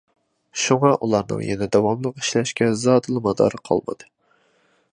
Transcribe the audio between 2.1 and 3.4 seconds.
ئىشلەشكە زادىلا